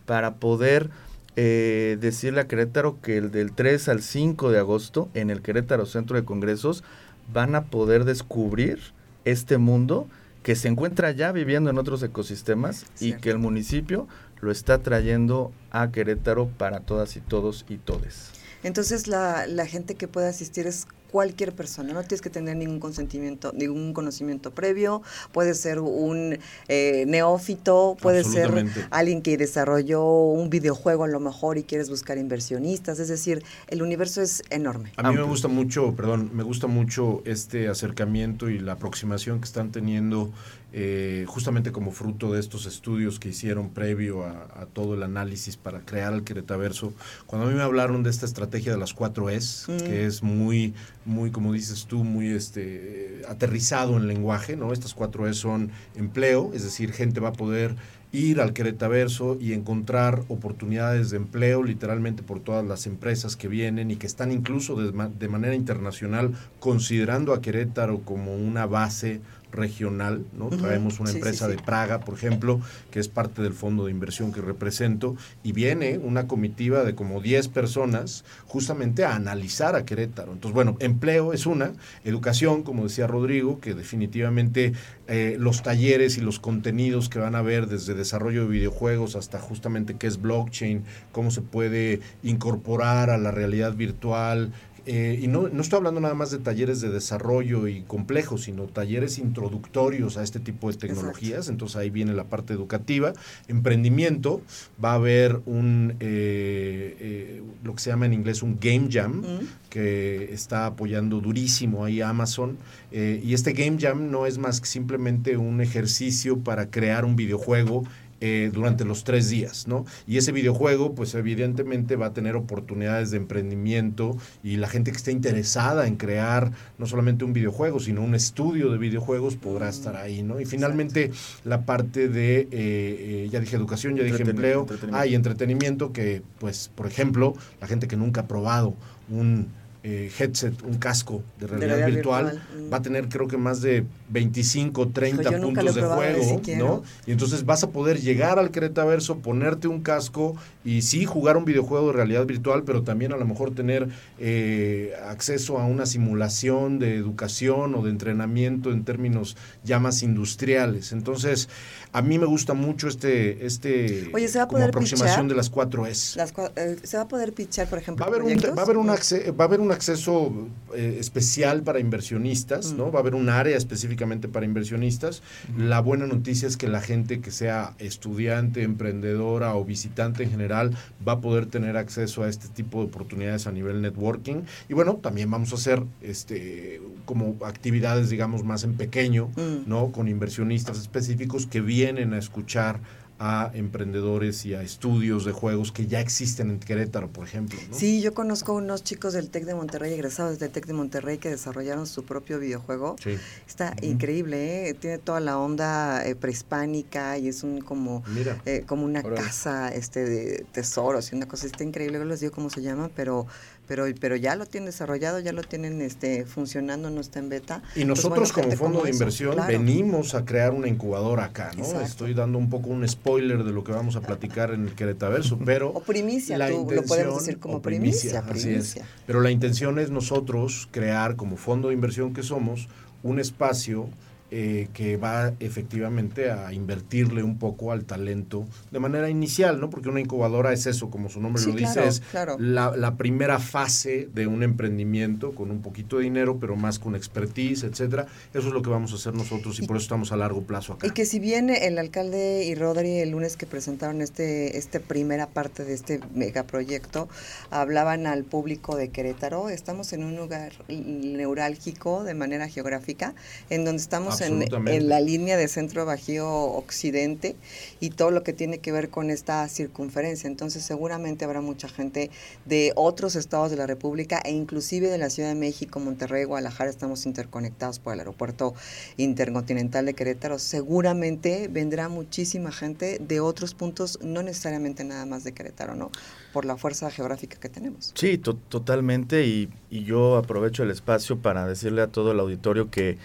para 0.07 0.37
poder 0.37 0.91
eh, 1.37 1.97
decirle 2.01 2.41
a 2.41 2.47
Querétaro 2.47 3.01
que 3.01 3.17
el 3.17 3.31
del 3.31 3.53
3 3.53 3.89
al 3.89 4.03
5 4.03 4.51
de 4.51 4.59
agosto 4.59 5.09
en 5.15 5.31
el 5.31 5.41
Querétaro 5.41 5.87
Centro 5.87 6.17
de 6.17 6.25
Congresos 6.25 6.85
van 7.33 7.55
a 7.55 7.65
poder 7.65 8.05
descubrir 8.05 8.79
este 9.25 9.59
mundo 9.59 10.09
que 10.43 10.57
se 10.57 10.69
encuentra 10.69 11.11
ya 11.13 11.33
viviendo 11.33 11.71
en 11.71 11.79
otros 11.79 12.03
ecosistemas 12.03 12.85
y 13.01 13.15
que 13.15 13.31
el 13.31 13.39
municipio 13.39 14.09
lo 14.41 14.51
está 14.51 14.83
trayendo 14.83 15.53
a 15.71 15.91
Querétaro 15.93 16.49
para 16.49 16.81
todas 16.81 17.17
y 17.17 17.21
todos 17.21 17.65
y 17.69 17.77
todes. 17.79 18.33
Entonces 18.65 19.07
la, 19.07 19.47
la 19.47 19.67
gente 19.67 19.95
que 19.95 20.09
pueda 20.09 20.29
asistir 20.29 20.67
es 20.67 20.87
cualquier 21.13 21.53
persona, 21.53 21.93
no 21.93 22.01
tienes 22.01 22.23
que 22.23 22.31
tener 22.31 22.57
ningún 22.57 22.81
consentimiento, 22.81 23.53
ningún 23.53 23.93
conocimiento 23.93 24.51
previo, 24.51 25.03
puede 25.31 25.55
ser 25.55 25.79
un 25.79 26.39
eh, 26.69 27.05
neófito, 27.07 27.97
puede 28.01 28.25
ser 28.25 28.67
alguien 28.91 29.21
que 29.21 29.37
desarrolló 29.37 30.03
un 30.05 30.49
videojuego 30.49 31.05
a 31.05 31.09
lo 31.09 31.21
mejor 31.21 31.59
y 31.59 31.65
quieres 31.65 31.91
buscar 31.91 32.17
inversionistas, 32.17 32.99
es 32.99 33.09
decir, 33.09 33.45
el 33.69 33.83
universo 33.83 34.23
es 34.23 34.43
enorme. 34.49 34.93
A 34.97 35.11
mí 35.11 35.17
me 35.17 35.23
gusta 35.23 35.49
mucho, 35.49 35.95
perdón, 35.95 36.31
me 36.33 36.43
gusta 36.43 36.67
mucho 36.67 37.23
este 37.27 37.69
acercamiento 37.69 38.49
y 38.49 38.59
la 38.59 38.73
aproximación 38.73 39.41
que 39.41 39.45
están 39.45 39.71
teniendo 39.71 40.33
eh, 40.75 41.27
justamente 41.29 41.71
como 41.71 41.93
fruto 41.93 42.33
de 42.33 42.41
estos 42.41 42.65
estudios 42.65 43.21
que 43.21 43.29
hicieron 43.29 43.69
previo 43.69 44.25
a, 44.25 44.67
todo 44.73 44.95
el 44.95 45.03
análisis 45.03 45.59
para 45.59 45.81
crear 45.81 46.15
el 46.15 46.25
Queretaverso, 46.25 46.95
cuando 47.27 47.47
a 47.47 47.51
mí 47.51 47.55
me 47.55 47.63
hablaron 47.63 48.03
de 48.03 48.09
esta 48.09 48.25
estrategia 48.25 48.73
de 48.73 48.79
las 48.79 48.95
cuatro 48.95 49.29
Es, 49.29 49.67
mm. 49.69 49.77
que 49.79 50.07
es 50.07 50.23
muy, 50.23 50.73
muy, 51.05 51.31
como 51.31 51.53
dices 51.53 51.87
tú, 51.87 52.05
muy 52.05 52.29
este, 52.29 53.23
aterrizado 53.29 53.97
en 53.97 54.07
lenguaje, 54.07 54.57
¿no? 54.57 54.73
Estas 54.73 54.95
cuatro 54.95 55.29
Es 55.29 55.39
son 55.39 55.71
empleo, 55.97 56.51
es 56.55 56.63
decir, 56.63 56.93
gente 56.93 57.21
va 57.21 57.31
a 57.31 57.33
poder 57.33 57.75
ir 58.13 58.41
al 58.41 58.53
Queretaverso 58.53 59.39
y 59.41 59.55
encontrar 59.55 60.23
oportunidades 60.29 61.11
de 61.11 61.17
empleo 61.17 61.63
literalmente 61.63 62.23
por 62.23 62.41
todas 62.41 62.65
las 62.65 62.87
empresas 62.87 63.37
que 63.37 63.49
vienen 63.49 63.91
y 63.91 63.97
que 63.97 64.07
están 64.07 64.31
incluso 64.31 64.77
de, 64.77 64.93
de 65.19 65.29
manera 65.29 65.55
internacional 65.55 66.33
considerando 66.61 67.33
a 67.33 67.41
Querétaro 67.41 68.01
como 68.01 68.37
una 68.37 68.67
base 68.67 69.21
regional, 69.53 70.25
¿no? 70.33 70.49
Traemos 70.49 70.99
una 70.99 71.11
empresa 71.11 71.47
de 71.47 71.57
Praga, 71.57 72.01
por 72.01 72.15
ejemplo, 72.15 72.61
que 72.91 72.99
es 72.99 73.09
parte 73.09 73.43
del 73.43 73.53
fondo 73.53 73.85
de 73.85 73.91
inversión 73.91 74.33
que 74.33 74.41
represento, 74.41 75.17
y 75.43 75.53
viene 75.53 75.99
una 75.99 76.27
comitiva 76.27 76.85
de 76.85 76.95
como 76.95 77.21
10 77.21 77.49
personas 77.49 78.25
justamente 78.47 79.05
a 79.05 79.15
analizar 79.15 79.77
a 79.77 79.85
Querétaro. 79.85 80.33
Entonces, 80.33 80.55
bueno, 80.55 80.77
empleo 80.81 81.33
es 81.33 81.47
una, 81.47 81.73
educación, 82.05 82.63
como 82.63 82.85
decía 82.85 83.07
Rodrigo, 83.07 83.61
que 83.61 83.75
definitivamente 83.75 84.73
eh, 85.07 85.37
los 85.39 85.63
talleres 85.63 86.17
y 86.17 86.21
los 86.21 86.39
contenidos 86.39 87.09
que 87.09 87.19
van 87.19 87.35
a 87.35 87.43
ver 87.43 87.67
desde 87.67 87.95
desarrollo 87.95 88.43
de 88.43 88.49
videojuegos 88.49 89.17
hasta 89.17 89.39
justamente 89.39 89.97
qué 89.97 90.07
es 90.07 90.21
blockchain, 90.21 90.85
cómo 91.13 91.31
se 91.31 91.43
puede 91.43 92.01
incorporar 92.23 93.11
a 93.11 93.19
la 93.19 93.31
realidad 93.31 93.75
virtual, 93.75 94.53
eh, 94.87 95.19
y 95.23 95.29
no, 95.29 95.49
no 95.49 95.63
estoy 95.63 95.77
hablando 95.79 96.01
nada 96.01 96.15
más 96.15 96.31
de 96.31 96.39
talleres 96.39 96.81
de 96.81 96.91
desarrollo 96.91 97.69
y 97.69 97.83
complejos, 97.83 98.43
sino 98.43 98.65
talleres 98.65 99.19
introductorios 99.19 100.17
a 100.17 100.23
este 100.23 100.41
tipo 100.41 100.71
de 100.71 100.77
tecnologías. 100.77 101.49
Entonces 101.49 101.77
ahí 101.77 101.91
viene 101.91 102.13
la 102.15 102.25
parte 102.25 102.53
educativa. 102.53 103.13
Emprendimiento, 103.49 104.43
va 104.83 104.93
a 104.93 104.95
haber 104.95 105.41
un, 105.47 105.97
eh, 106.01 106.97
eh, 107.01 107.43
lo 107.63 107.75
que 107.75 107.83
se 107.83 107.91
llama 107.91 108.07
en 108.07 108.15
inglés 108.15 108.43
un 108.43 108.59
game 108.61 108.89
jam, 108.91 109.21
mm. 109.21 109.49
que 109.71 110.33
está 110.33 110.67
apoyando 110.67 111.21
durísimo 111.21 111.85
ahí 111.85 112.01
Amazon. 112.01 112.59
y 112.91 113.33
este 113.33 113.53
game 113.53 113.79
jam 113.81 114.11
no 114.11 114.27
es 114.27 114.37
más 114.37 114.61
que 114.61 114.67
simplemente 114.67 115.37
un 115.37 115.61
ejercicio 115.61 116.39
para 116.39 116.71
crear 116.71 117.05
un 117.05 117.17
videojuego 117.17 117.85
eh, 118.25 118.53
durante 118.53 118.85
los 118.85 119.03
tres 119.03 119.29
días, 119.31 119.67
¿no? 119.67 119.85
Y 120.07 120.17
ese 120.17 120.31
videojuego, 120.31 120.95
pues 120.95 121.13
evidentemente 121.17 121.97
va 121.97 122.07
a 122.07 122.13
tener 122.13 122.37
oportunidades 122.37 123.11
de 123.11 123.17
emprendimiento 123.17 124.17
y 124.45 124.59
la 124.59 124.69
gente 124.69 124.93
que 124.93 124.97
esté 124.97 125.11
interesada 125.11 125.89
en 125.89 125.97
crear 125.97 126.53
no 126.79 126.87
solamente 126.87 127.25
un 127.25 127.33
videojuego, 127.33 127.81
sino 127.81 128.01
un 128.01 128.15
estudio 128.15 128.71
de 128.71 128.79
videojuegos 128.79 129.35
podrá 129.35 129.69
estar 129.69 129.97
ahí, 129.97 130.23
¿no? 130.23 130.41
Y 130.41 130.45
finalmente 130.45 131.11
la 131.43 131.67
parte 131.67 132.09
de, 132.09 132.43
eh, 132.43 132.49
eh, 132.53 133.29
ya 133.29 133.41
dije 133.41 133.57
educación, 133.57 133.97
ya 133.97 134.05
dije 134.05 134.23
empleo, 134.23 134.69
hay 134.93 135.15
ah, 135.15 135.17
entretenimiento 135.17 135.93
que, 135.93 136.23
pues, 136.39 136.71
por 136.73 136.87
ejemplo, 136.87 137.35
la 137.61 137.67
gente 137.67 137.89
que 137.89 137.97
nunca 137.97 138.21
ha 138.21 138.29
probado 138.29 138.77
un 139.11 139.49
eh, 139.85 140.11
headset, 140.17 140.63
un 140.63 140.79
casco 140.79 141.23
de 141.41 141.49
realidad, 141.49 141.87
virtual, 141.87 142.41
va 142.73 142.77
a 142.77 142.81
mm. 142.81 142.83
tener 142.83 143.09
creo 143.09 143.27
que 143.27 143.37
más 143.37 143.61
de 143.63 143.85
25, 144.11 144.91
30 144.91 145.41
puntos 145.41 145.75
de 145.75 145.83
juego, 145.83 146.41
¿no? 146.57 146.83
Y 147.05 147.13
entonces 147.13 147.45
vas 147.45 147.65
a 147.65 147.71
poder 147.71 148.01
llegar 148.01 148.39
al 148.39 148.53
Cretaverso, 148.53 149.19
ponerte 149.19 149.67
un 149.67 149.83
casco 149.83 150.37
y 150.65 150.83
sí 150.83 151.05
jugar 151.05 151.37
un 151.37 151.45
videojuego 151.45 151.89
de 151.89 151.93
realidad 151.95 152.27
virtual, 152.27 152.63
pero 152.65 152.83
también 152.83 153.13
a 153.13 153.17
lo 153.17 153.25
mejor 153.25 153.55
tener 153.55 153.89
eh, 154.21 154.93
acceso 155.07 155.59
a 155.59 155.67
una 155.67 155.87
simulación 155.87 156.79
de 156.79 156.95
educación 156.95 157.75
o 157.75 157.83
de 157.83 157.91
entrenamiento 157.91 158.71
en 158.71 158.85
términos 158.85 159.37
ya 159.65 159.81
más 159.81 160.03
industriales. 160.05 160.93
Entonces, 160.93 161.49
a 161.93 162.03
mí 162.03 162.19
me 162.19 162.27
gusta 162.27 162.55
mucho 162.55 162.89
este, 162.89 163.45
este 163.45 164.11
Oye, 164.15 164.29
¿se 164.29 164.39
va 164.39 164.45
a 164.45 164.49
poder 164.49 164.69
aproximación 164.69 165.29
de 165.29 165.35
las 165.35 165.51
cuatro 165.51 165.87
S. 165.87 166.19
Eh, 166.57 166.77
¿Se 166.83 166.97
va 166.97 167.03
a 167.03 167.09
poder 167.09 167.33
pichar, 167.33 167.69
por 167.69 167.79
ejemplo? 167.79 168.05
Va 168.05 168.13
a 168.13 168.15
haber, 168.15 168.23
un, 168.23 168.39
va 168.57 168.63
a 168.63 168.65
haber, 168.65 168.77
un, 168.77 168.89
va 168.89 168.93
a 168.93 169.45
haber 169.45 169.61
un 169.73 169.77
acceso 169.77 170.33
eh, 170.75 170.97
especial 171.01 171.63
para 171.63 171.81
inversionistas, 171.81 172.73
¿no? 172.73 172.89
Mm. 172.89 172.95
Va 172.95 172.99
a 172.99 173.01
haber 173.01 173.15
un 173.15 173.29
área 173.29 173.57
específicamente 173.57 174.29
para 174.29 174.45
inversionistas. 174.45 175.23
La 175.57 175.81
buena 175.81 176.07
noticia 176.07 176.47
es 176.47 176.57
que 176.57 176.69
la 176.69 176.81
gente 176.81 177.21
que 177.21 177.31
sea 177.31 177.75
estudiante, 177.79 178.63
emprendedora 178.63 179.55
o 179.55 179.65
visitante 179.65 180.25
en 180.25 180.31
general 180.31 180.77
va 181.07 181.13
a 181.13 181.21
poder 181.21 181.47
tener 181.47 181.77
acceso 181.77 182.23
a 182.23 182.29
este 182.29 182.49
tipo 182.49 182.81
de 182.81 182.87
oportunidades 182.87 183.47
a 183.47 183.53
nivel 183.53 183.81
networking. 183.81 184.43
Y 184.69 184.75
bueno, 184.75 184.97
también 184.97 185.31
vamos 185.31 185.53
a 185.53 185.57
hacer 185.57 185.83
este 186.03 186.81
como 187.05 187.37
actividades, 187.45 188.11
digamos, 188.11 188.45
más 188.45 188.65
en 188.65 188.75
pequeño, 188.75 189.29
mm. 189.37 189.67
¿no? 189.69 189.93
Con 189.93 190.09
inversionistas 190.09 190.79
específicos 190.79 191.47
que 191.47 191.61
vienen 191.61 192.15
a 192.15 192.19
escuchar 192.19 192.81
a 193.25 193.53
emprendedores 193.55 194.45
y 194.47 194.55
a 194.55 194.63
estudios 194.63 195.25
de 195.25 195.31
juegos 195.31 195.71
que 195.71 195.87
ya 195.87 196.01
existen 196.01 196.51
en 196.51 196.59
Querétaro, 196.59 197.09
por 197.09 197.25
ejemplo. 197.25 197.57
Sí, 197.71 198.03
yo 198.03 198.15
conozco 198.15 198.53
unos 198.53 198.83
chicos 198.83 199.13
del 199.13 199.31
TEC 199.31 199.45
de 199.45 199.55
Monterrey, 199.55 199.93
egresados 199.93 200.41
del 200.41 200.51
TEC 200.51 200.67
de 200.67 200.73
Monterrey, 200.73 201.19
que 201.19 201.31
desarrollaron 201.31 201.87
su 201.87 202.05
propio 202.05 202.41
videojuego. 202.41 202.97
Sí. 203.01 203.17
Está 203.47 203.77
increíble, 203.81 204.71
¿eh? 204.71 204.75
tiene 204.75 204.99
toda 204.99 205.21
la 205.21 205.39
onda 205.39 206.05
eh, 206.05 206.17
prehispánica 206.17 207.17
y 207.17 207.29
es 207.29 207.45
un 207.45 207.61
como, 207.61 208.03
eh, 208.45 208.65
como 208.67 208.85
una 208.85 209.05
casa 209.05 209.69
este 209.69 210.05
de 210.05 210.45
tesoros 210.51 211.13
y 211.13 211.15
una 211.15 211.29
cosa, 211.29 211.47
está 211.47 211.63
increíble, 211.63 212.01
no 212.01 212.07
les 212.07 212.19
digo 212.19 212.33
cómo 212.33 212.51
se 212.51 212.61
llama, 212.61 212.91
pero 212.97 213.29
pero, 213.67 213.87
pero 214.01 214.17
ya 214.17 214.37
lo 214.37 214.47
tienen 214.47 214.67
desarrollado, 214.67 215.21
ya 215.21 215.33
lo 215.33 215.43
tienen 215.43 215.81
este, 215.81 216.25
funcionando, 216.27 216.91
no 216.91 217.01
está 217.01 217.19
en 217.19 217.29
beta. 217.29 217.63
Y 217.77 217.85
nosotros 217.85 218.33
como 218.33 218.51
fondo 218.53 218.83
de 218.83 218.91
inversión 218.91 219.37
venimos 219.47 220.15
a 220.15 220.25
crear 220.25 220.53
una 220.53 220.69
incubadora 220.69 221.27
acá, 221.27 221.51
¿no? 221.57 221.81
Estoy 221.81 222.15
dando 222.15 222.39
un 222.39 222.51
poco 222.51 222.71
un 222.71 222.87
spoiler 222.87 223.45
de 223.45 223.53
lo 223.53 223.65
que 223.65 223.73
vamos 223.73 223.97
a 223.97 224.01
platicar 224.01 224.53
en 224.53 224.67
el 224.67 224.75
Queretaverso, 224.75 225.39
pero... 225.45 225.71
O 225.71 225.81
primicia, 225.81 226.39
la 226.39 226.49
tú 226.49 226.69
lo 226.71 226.83
podemos 226.83 227.19
decir 227.19 227.39
como 227.39 227.63
primicia, 227.63 228.23
primicia. 228.23 228.87
Pero 229.07 229.21
la 229.21 229.31
intención 229.31 229.79
es 229.79 229.91
nosotros 229.91 230.69
crear 230.71 231.17
como 231.17 231.37
fondo 231.37 231.69
de 231.69 231.75
inversión 231.75 232.13
que 232.13 232.23
somos 232.23 232.69
un 233.03 233.19
espacio 233.19 233.89
eh, 234.35 234.69
que 234.73 234.97
va 234.97 235.35
efectivamente 235.41 236.31
a 236.31 236.55
invertirle 236.55 237.23
un 237.23 237.37
poco 237.37 237.71
al 237.71 237.85
talento 237.85 238.47
de 238.71 238.79
manera 238.79 239.11
inicial, 239.11 239.61
¿no? 239.61 239.69
Porque 239.69 239.91
una 239.91 240.01
incubadora 240.01 240.55
es 240.55 240.65
eso, 240.65 240.89
como 240.89 241.11
su 241.11 241.21
nombre 241.21 241.43
lo 241.45 241.53
dice, 241.53 241.87
es 241.87 242.01
La, 242.39 242.95
primera 242.97 243.39
fase 243.39 244.09
de 244.15 244.27
un 244.27 244.43
emprendimiento 244.43 245.35
con 245.35 245.51
un 245.51 245.61
poquito 245.61 245.99
de 245.99 246.05
dinero, 246.05 246.39
pero 246.41 246.57
más 246.57 246.79
con 246.79 246.97
expertise, 246.97 247.65
etcétera. 247.65 248.07
Eso 248.33 248.49
es 248.49 248.55
lo 248.55 248.63
que 248.63 248.71
vamos 248.71 248.93
a 248.93 248.95
hacer 248.95 249.13
nosotros 249.13 249.61
y, 249.61 249.67
por 249.67 249.77
eso 249.77 249.83
estamos 249.83 250.13
a 250.13 250.17
largo 250.17 250.41
plazo 250.41 250.73
acá. 250.73 250.87
Y 250.87 250.93
que 250.93 251.05
si 251.05 251.19
bien 251.19 251.51
el 251.51 251.77
alcalde 251.77 252.47
y 252.47 252.55
Rodri 252.55 253.01
el 253.01 253.11
lunes 253.11 253.37
que 253.37 253.45
presentaron 253.45 254.01
este, 254.01 254.57
este 254.57 254.81
primera 254.81 255.27
parte 255.27 255.63
de 255.67 255.75
este 255.75 256.01
megaproyecto, 256.15 257.07
hablaban 257.51 258.07
al 258.07 258.25
público 258.25 258.77
de 258.77 258.89
Querétaro, 258.89 259.51
estamos 259.51 259.93
en 259.93 260.05
un 260.05 260.17
lugar 260.17 260.53
neurálgico 260.69 262.03
de 262.03 262.15
manera 262.15 262.49
geográfica, 262.49 263.15
en 263.51 263.67
donde 263.67 263.83
estamos 263.83 264.22
en, 264.23 264.89
la 264.89 265.01
línea 265.01 265.37
de 265.37 265.49
centro 265.49 265.85
bajío 265.85 266.29
occidente 266.29 267.37
y 267.81 267.91
todo 267.91 268.11
lo 268.11 268.23
que 268.23 268.33
tiene 268.33 268.59
que 268.59 268.73
ver 268.73 268.89
con 268.91 269.11
esta 269.11 269.49
circunferencia. 269.49 270.27
Entonces 270.29 270.63
seguramente 270.63 271.25
habrá 271.25 271.41
mucha 271.41 271.69
gente 271.69 272.11
de 272.45 272.73
otros 272.77 273.17
estados 273.17 273.51
de 273.51 273.57
la 273.57 273.67
República 273.67 274.21
e 274.25 274.33
inclusive 274.33 274.89
de 274.89 274.99
la 274.99 275.11
Ciudad 275.11 275.29
de 275.29 275.35
México, 275.35 275.81
Monterrey, 275.81 276.25
Guadalajara, 276.25 276.71
estamos 276.71 277.07
interconectados 277.07 277.79
por 277.79 277.93
el 277.93 278.01
aeropuerto 278.01 278.55
intercontinental 278.97 279.87
de 279.87 279.95
Querétaro. 279.95 280.39
Seguramente 280.39 281.49
vendrá 281.51 281.89
muchísima 281.89 282.53
gente 282.53 282.99
de 283.01 283.21
otros 283.21 283.55
puntos, 283.55 283.99
no 284.03 284.23
necesariamente 284.23 284.85
nada 284.85 285.07
más 285.07 285.25
de 285.25 285.33
Querétaro, 285.33 285.75
¿no? 285.75 285.91
Por 286.33 286.45
la 286.45 286.57
fuerza 286.57 286.91
geográfica 286.91 287.39
que 287.39 287.49
tenemos. 287.49 287.93
Sí, 287.95 288.19
totalmente 288.19 289.27
y, 289.27 289.51
y 289.71 289.85
yo 289.85 290.17
aprovecho 290.17 290.63
el 290.63 290.71
espacio 290.71 291.19
para 291.21 291.47
decirle 291.47 291.83
a 291.83 291.89
todo 291.89 292.13
el 292.13 292.21
auditorio 292.21 292.71
que 292.71 292.99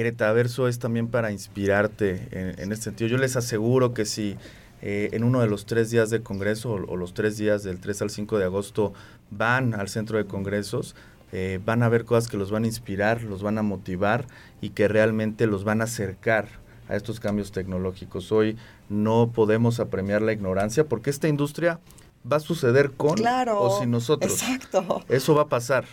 Queretaverso 0.00 0.66
es 0.66 0.78
también 0.78 1.08
para 1.08 1.30
inspirarte 1.30 2.26
en, 2.32 2.72
este 2.72 2.84
sentido. 2.84 3.10
Yo 3.10 3.18
les 3.18 3.36
aseguro 3.36 3.92
que 3.92 4.06
si 4.06 4.34
eh, 4.80 5.10
en 5.12 5.24
uno 5.24 5.42
de 5.42 5.46
los 5.46 5.66
tres 5.66 5.90
días 5.90 6.08
de 6.08 6.22
congreso 6.22 6.70
o, 6.70 6.96
los 6.96 7.12
tres 7.12 7.36
días 7.36 7.64
del 7.64 7.80
3 7.80 8.00
al 8.00 8.08
5 8.08 8.38
de 8.38 8.44
agosto 8.46 8.94
van 9.30 9.74
al 9.74 9.90
centro 9.90 10.16
de 10.16 10.24
congresos, 10.24 10.96
eh, 11.32 11.60
van 11.66 11.82
a 11.82 11.90
ver 11.90 12.06
cosas 12.06 12.30
que 12.30 12.38
los 12.38 12.50
van 12.50 12.64
a 12.64 12.66
inspirar, 12.66 13.22
los 13.24 13.42
van 13.42 13.58
a 13.58 13.62
motivar 13.62 14.24
y 14.62 14.70
que 14.70 14.88
realmente 14.88 15.46
los 15.46 15.64
van 15.64 15.82
a 15.82 15.84
acercar 15.84 16.48
a 16.88 16.96
estos 16.96 17.20
cambios 17.20 17.52
tecnológicos. 17.52 18.32
Hoy 18.32 18.56
no 18.88 19.32
podemos 19.34 19.80
apremiar 19.80 20.22
la 20.22 20.32
ignorancia 20.32 20.84
porque 20.84 21.10
esta 21.10 21.28
industria 21.28 21.78
va 22.24 22.38
a 22.38 22.40
suceder 22.40 22.92
con 22.92 23.16
o 23.22 23.78
sin 23.78 23.90
nosotros. 23.90 24.32
Exacto. 24.32 25.04
Eso 25.10 25.34
va 25.34 25.42
a 25.42 25.48
pasar 25.50 25.84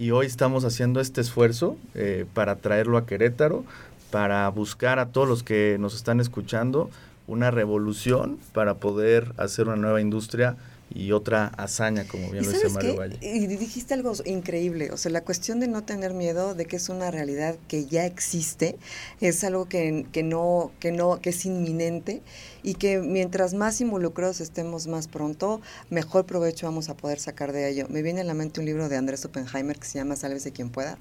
y 0.00 0.12
hoy 0.12 0.24
estamos 0.24 0.64
haciendo 0.64 0.98
este 1.02 1.20
esfuerzo 1.20 1.76
eh, 1.94 2.24
para 2.32 2.56
traerlo 2.56 2.96
a 2.96 3.04
Querétaro, 3.04 3.66
para 4.10 4.48
buscar 4.48 4.98
a 4.98 5.12
todos 5.12 5.28
los 5.28 5.42
que 5.42 5.76
nos 5.78 5.94
están 5.94 6.20
escuchando 6.20 6.88
una 7.26 7.50
revolución 7.50 8.38
para 8.54 8.76
poder 8.76 9.34
hacer 9.36 9.66
una 9.66 9.76
nueva 9.76 10.00
industria 10.00 10.56
y 10.88 11.12
otra 11.12 11.48
hazaña, 11.58 12.04
como 12.08 12.30
bien 12.30 12.46
lo 12.46 12.50
dice 12.50 12.70
Mario 12.70 12.96
Valle. 12.96 13.18
Y 13.20 13.46
dijiste 13.46 13.92
algo 13.92 14.14
increíble, 14.24 14.90
o 14.90 14.96
sea, 14.96 15.12
la 15.12 15.20
cuestión 15.20 15.60
de 15.60 15.68
no 15.68 15.82
tener 15.82 16.14
miedo, 16.14 16.54
de 16.54 16.64
que 16.64 16.76
es 16.76 16.88
una 16.88 17.10
realidad 17.10 17.56
que 17.68 17.84
ya 17.84 18.06
existe, 18.06 18.76
es 19.20 19.44
algo 19.44 19.66
que, 19.66 20.06
que 20.12 20.22
no, 20.22 20.72
que 20.80 20.92
no, 20.92 21.20
que 21.20 21.28
es 21.30 21.44
inminente 21.44 22.22
y 22.62 22.74
que 22.74 22.98
mientras 22.98 23.54
más 23.54 23.80
involucrados 23.80 24.40
estemos 24.40 24.86
más 24.86 25.08
pronto, 25.08 25.60
mejor 25.88 26.26
provecho 26.26 26.66
vamos 26.66 26.88
a 26.88 26.96
poder 26.96 27.18
sacar 27.18 27.52
de 27.52 27.68
ello. 27.68 27.86
Me 27.88 28.02
viene 28.02 28.20
a 28.20 28.24
la 28.24 28.34
mente 28.34 28.60
un 28.60 28.66
libro 28.66 28.88
de 28.88 28.96
Andrés 28.96 29.24
Oppenheimer 29.24 29.78
que 29.78 29.86
se 29.86 29.98
llama 29.98 30.16
Sálvese 30.16 30.52
quien 30.52 30.70
pueda. 30.70 30.98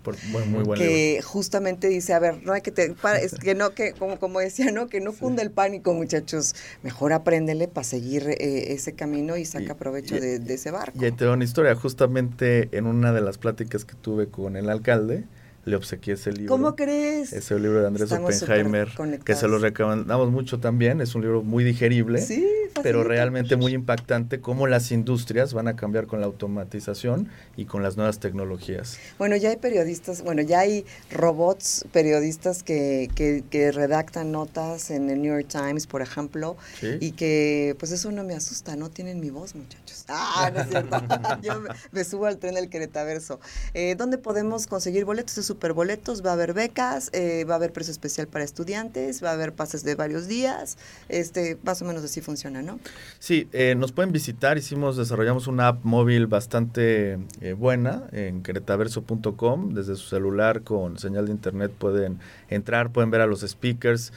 que 0.76 1.22
justamente 1.24 1.88
dice, 1.90 2.14
a 2.14 2.20
ver, 2.20 2.44
no 2.44 2.54
hay 2.54 2.62
que 2.62 2.72
te, 2.72 2.96
es 3.22 3.36
que 3.36 3.56
no 3.56 3.72
que 3.72 3.94
como 3.94 4.20
como 4.20 4.40
decía, 4.40 4.72
no 4.72 4.88
que 4.88 5.02
no 5.02 5.12
funde 5.12 5.42
el 5.42 5.52
pánico, 5.52 5.94
muchachos. 5.94 6.56
Mejor 6.84 7.14
apréndele 7.14 7.68
para 7.68 7.84
seguir 7.84 8.30
eh, 8.30 8.74
ese 8.74 8.94
camino 8.94 9.38
y 9.38 9.46
saca 9.46 9.76
provecho 9.76 10.16
de, 10.20 10.40
de, 10.40 10.54
ese 10.54 10.72
barco. 10.72 10.98
Y 11.00 11.06
ahí 11.06 11.12
te 11.12 11.26
doy 11.26 11.34
una 11.34 11.44
historia, 11.44 11.76
justamente 11.76 12.70
en 12.72 12.86
una 12.86 13.12
de 13.12 13.22
las 13.22 13.38
pláticas 13.38 13.86
que 13.86 13.96
tuve 13.96 14.28
con 14.28 14.56
el 14.56 14.70
alcalde, 14.70 15.26
le 15.66 15.76
obsequié 15.76 16.14
ese 16.14 16.32
libro. 16.32 16.56
¿Cómo 16.56 16.76
crees? 16.76 17.34
Ese 17.34 17.60
libro 17.60 17.82
de 17.82 17.88
Andrés 17.88 18.12
Oppenheimer, 18.12 18.90
que 19.24 19.36
se 19.36 19.48
lo 19.48 19.60
recomendamos 19.60 20.32
mucho 20.32 20.60
también. 20.60 21.02
Es 21.02 21.16
un 21.16 21.22
libro 21.22 21.44
muy 21.44 21.64
digerible, 21.64 22.22
sí, 22.22 22.48
pero 22.82 23.04
realmente 23.04 23.56
muy 23.56 23.74
impactante 23.74 24.40
cómo 24.40 24.68
las 24.68 24.92
industrias 24.92 25.54
van 25.54 25.68
a 25.68 25.76
cambiar 25.76 26.08
con 26.08 26.20
la 26.20 26.26
automatización 26.26 27.30
y 27.56 27.66
con 27.66 27.84
las 27.84 27.98
nuevas 27.98 28.20
tecnologías. 28.20 28.98
Bueno, 29.18 29.36
ya 29.36 29.50
hay 29.50 29.58
periodistas, 29.58 30.24
bueno, 30.24 30.42
ya 30.42 30.60
hay 30.60 30.86
robots 31.12 31.86
periodistas 31.92 32.64
que, 32.64 33.10
que, 33.16 33.72
redactan 33.72 34.32
notas 34.32 34.90
en 34.90 35.10
el 35.10 35.22
New 35.22 35.34
York 35.34 35.48
Times, 35.48 35.86
por 35.86 36.02
ejemplo, 36.02 36.58
y 37.00 37.12
que 37.12 37.76
pues 37.78 37.92
eso 37.92 38.12
no 38.12 38.24
me 38.24 38.34
asusta, 38.34 38.76
no 38.76 38.90
tienen 38.90 39.20
mi 39.20 39.30
voz, 39.30 39.56
muchachos. 39.56 40.06
Ah, 40.12 40.50
no 40.54 40.62
es 40.62 40.70
cierto. 40.70 40.98
Yo 41.42 41.62
me, 41.92 42.04
subo 42.04 42.26
al 42.26 42.38
tren 42.38 42.56
del 42.56 42.70
Queretaverso. 42.70 43.40
Eh, 43.74 43.96
¿Dónde 43.96 44.18
podemos 44.18 44.66
conseguir 44.68 45.06
boletos? 45.06 45.38
Superboletos, 45.50 46.24
va 46.24 46.30
a 46.30 46.34
haber 46.34 46.54
becas, 46.54 47.10
eh, 47.12 47.44
va 47.44 47.54
a 47.54 47.58
haber 47.58 47.74
precio 47.74 47.92
especial 47.92 48.28
para 48.28 48.46
estudiantes, 48.46 49.24
va 49.24 49.32
a 49.32 49.34
haber 49.34 49.52
pases 49.54 49.84
de 49.84 49.96
varios 49.96 50.28
días, 50.28 50.78
este, 51.10 51.58
más 51.64 51.82
o 51.82 51.86
menos 51.86 52.04
así 52.04 52.22
funciona, 52.22 52.62
¿no? 52.62 52.80
Sí, 53.18 53.48
eh, 53.52 53.74
nos 53.76 53.92
pueden 53.92 54.12
visitar, 54.12 54.60
hicimos, 54.60 54.96
desarrollamos 54.96 55.48
una 55.48 55.70
app 55.70 55.84
móvil 55.84 56.28
bastante 56.28 57.18
eh, 57.42 57.54
buena 57.54 58.04
en 58.12 58.44
queretaverso.com, 58.44 59.74
desde 59.74 59.96
su 59.96 60.08
celular 60.08 60.62
con 60.62 61.00
señal 61.00 61.26
de 61.26 61.32
internet 61.32 61.72
pueden 61.76 62.20
entrar, 62.50 62.92
pueden 62.92 63.10
ver 63.10 63.22
a 63.22 63.26
los 63.26 63.42
speakers, 63.42 64.14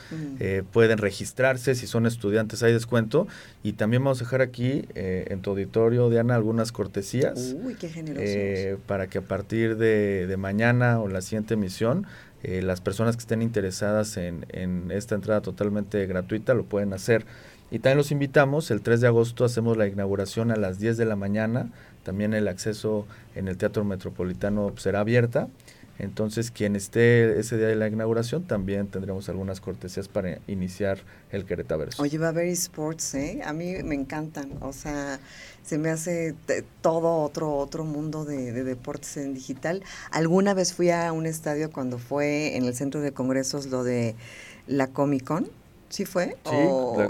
pueden 0.72 0.98
registrarse, 0.98 1.74
si 1.74 1.86
son 1.86 2.06
estudiantes 2.06 2.62
hay 2.62 2.74
descuento 2.74 3.26
y 3.62 3.72
también 3.72 4.04
vamos 4.04 4.20
a 4.20 4.24
dejar 4.24 4.42
aquí 4.42 4.84
en 4.94 5.40
tu 5.40 5.50
auditorio, 5.50 6.10
Diana, 6.10 6.34
algunas 6.34 6.72
cortesías. 6.72 7.54
Uy, 7.64 7.74
qué 7.74 7.88
generosos. 7.88 8.80
para 8.86 9.06
que 9.06 9.18
a 9.18 9.22
partir 9.22 9.76
de, 9.76 10.26
de 10.26 10.36
mañana 10.36 11.00
o 11.00 11.08
la 11.08 11.21
siguiente 11.22 11.54
emisión. 11.54 12.06
Eh, 12.42 12.62
las 12.62 12.80
personas 12.80 13.16
que 13.16 13.20
estén 13.20 13.42
interesadas 13.42 14.16
en, 14.16 14.46
en, 14.50 14.90
esta 14.90 15.14
entrada 15.14 15.40
totalmente 15.40 16.04
gratuita 16.06 16.54
lo 16.54 16.64
pueden 16.64 16.92
hacer. 16.92 17.24
Y 17.70 17.78
también 17.78 17.98
los 17.98 18.10
invitamos, 18.10 18.70
el 18.70 18.82
3 18.82 19.00
de 19.00 19.06
agosto 19.06 19.44
hacemos 19.44 19.76
la 19.76 19.86
inauguración 19.86 20.50
a 20.50 20.56
las 20.56 20.78
10 20.78 20.98
de 20.98 21.06
la 21.06 21.16
mañana 21.16 21.70
también 22.02 22.34
el 22.34 22.48
acceso 22.48 23.06
en 23.34 23.48
el 23.48 23.56
Teatro 23.56 23.84
Metropolitano 23.84 24.72
será 24.76 25.00
abierta. 25.00 25.48
Entonces, 25.98 26.50
quien 26.50 26.74
esté 26.74 27.38
ese 27.38 27.56
día 27.56 27.68
de 27.68 27.76
la 27.76 27.88
inauguración, 27.88 28.44
también 28.44 28.88
tendremos 28.88 29.28
algunas 29.28 29.60
cortesías 29.60 30.08
para 30.08 30.38
iniciar 30.46 30.98
el 31.30 31.44
Queretaverso. 31.44 32.02
Oye, 32.02 32.18
va 32.18 32.26
a 32.26 32.30
haber 32.30 32.46
esports, 32.46 33.14
¿eh? 33.14 33.40
A 33.44 33.52
mí 33.52 33.74
me 33.84 33.94
encantan. 33.94 34.50
O 34.60 34.72
sea, 34.72 35.20
se 35.62 35.78
me 35.78 35.90
hace 35.90 36.34
todo 36.80 37.22
otro, 37.22 37.56
otro 37.56 37.84
mundo 37.84 38.24
de, 38.24 38.52
de, 38.52 38.64
deportes 38.64 39.16
en 39.16 39.34
digital. 39.34 39.82
Alguna 40.10 40.54
vez 40.54 40.72
fui 40.72 40.90
a 40.90 41.12
un 41.12 41.26
estadio 41.26 41.70
cuando 41.70 41.98
fue 41.98 42.56
en 42.56 42.64
el 42.64 42.74
centro 42.74 43.00
de 43.00 43.12
congresos 43.12 43.66
lo 43.66 43.84
de 43.84 44.16
la 44.66 44.88
Comic 44.88 45.24
Con 45.24 45.61
¿Sí 45.92 46.06
fue? 46.06 46.38
Sí, 46.46 46.56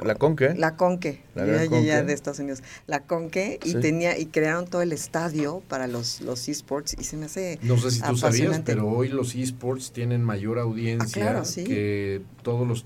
la, 0.03 0.17
Conque. 0.17 0.57
La 0.57 0.75
Conque, 0.77 1.21
la 1.37 1.65
ya, 1.67 2.03
de 2.03 2.13
Estados 2.13 2.41
Unidos. 2.41 2.65
La 2.89 3.05
Conque 3.05 3.61
y 3.63 3.75
tenía 3.75 4.19
y 4.19 4.27
crearon 4.27 4.67
todo 4.67 4.83
el 4.83 4.91
estadio 4.91 5.63
para 5.69 5.87
los, 5.87 6.21
los 6.21 6.49
esports 6.49 6.97
y 6.99 7.05
se 7.05 7.17
me 7.17 7.27
hace 7.27 7.61
No 7.63 7.79
sé 7.79 7.93
si 7.93 8.03
tú 8.03 8.17
sabías, 8.17 8.61
pero 8.65 8.89
hoy 8.89 9.07
los 9.07 9.37
esports 9.37 9.93
tienen 9.93 10.25
mayor 10.25 10.59
audiencia 10.59 11.39
ah, 11.39 11.45
que 11.55 12.23
todos 12.43 12.67
los 12.67 12.85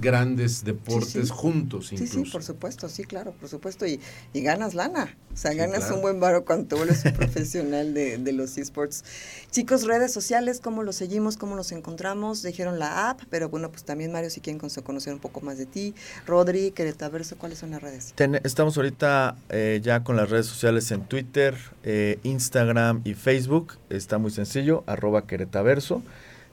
grandes 0.00 0.64
deportes 0.64 1.30
juntos 1.30 1.92
incluso. 1.92 2.12
Sí, 2.12 2.24
sí, 2.24 2.30
por 2.30 2.42
supuesto, 2.42 2.88
sí, 2.88 3.04
claro, 3.04 3.32
por 3.32 3.48
supuesto. 3.48 3.86
Y, 3.86 4.00
y 4.32 4.42
ganas 4.42 4.74
lana. 4.74 5.16
O 5.32 5.36
sea, 5.36 5.54
ganas 5.54 5.90
un 5.92 6.00
buen 6.00 6.18
varo 6.18 6.44
cuando 6.44 6.76
vuelves 6.76 7.04
un 7.04 7.12
profesional 7.16 7.94
de, 7.94 8.18
de, 8.18 8.32
los 8.32 8.58
esports. 8.58 9.04
Chicos, 9.52 9.84
redes 9.84 10.12
sociales, 10.12 10.60
¿cómo 10.60 10.82
los 10.82 10.96
seguimos? 10.96 11.36
¿Cómo 11.36 11.54
los 11.54 11.70
encontramos? 11.70 12.42
Dijeron 12.42 12.78
la 12.78 13.10
app, 13.10 13.20
pero 13.30 13.48
bueno, 13.48 13.70
pues 13.70 13.84
también 13.84 14.10
Mario, 14.10 14.30
si 14.30 14.40
quieren 14.40 14.58
conocer 14.58 15.12
un 15.12 15.20
poco 15.20 15.40
más 15.40 15.56
de 15.56 15.66
ti. 15.66 15.94
Rodri, 16.26 16.72
Queretaverso, 16.72 17.36
¿cuáles 17.36 17.58
son 17.58 17.70
las 17.70 17.82
redes? 17.82 18.14
estamos 18.42 18.76
ahorita 18.76 19.36
eh, 19.48 19.80
ya 19.82 20.02
con 20.02 20.16
las 20.16 20.28
redes 20.28 20.46
sociales 20.46 20.90
en 20.90 21.02
Twitter, 21.02 21.56
eh, 21.84 22.18
Instagram 22.24 23.02
y 23.04 23.14
Facebook. 23.14 23.74
Está 23.90 24.18
muy 24.18 24.30
sencillo, 24.30 24.82
arroba 24.86 25.26
Queretaverso. 25.26 26.02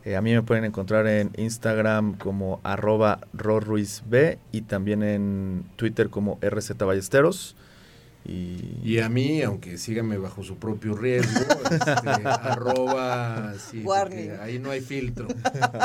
Eh, 0.05 0.15
a 0.15 0.21
mí 0.21 0.33
me 0.33 0.43
pueden 0.43 0.65
encontrar 0.65 1.07
en 1.07 1.31
Instagram 1.35 2.15
como 2.15 2.59
arroba 2.63 3.21
roruizb 3.33 4.37
y 4.51 4.61
también 4.61 5.01
en 5.01 5.65
Twitter 5.77 6.11
como 6.11 6.37
RZ 6.41 6.77
Ballesteros. 6.77 7.55
Y, 8.27 8.99
a 8.99 9.09
mí, 9.09 9.43
aunque 9.43 9.77
síganme 9.77 10.17
bajo 10.17 10.43
su 10.43 10.57
propio 10.57 10.95
riesgo, 10.95 11.41
este, 11.69 11.91
arroba, 12.25 13.53
ahí 14.41 14.57
no 14.57 14.71
hay 14.71 14.81
filtro, 14.81 15.27